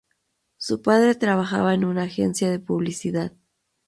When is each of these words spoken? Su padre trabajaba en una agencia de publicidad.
Su 0.57 0.81
padre 0.81 1.13
trabajaba 1.13 1.75
en 1.75 1.85
una 1.85 2.05
agencia 2.05 2.49
de 2.49 2.57
publicidad. 2.57 3.33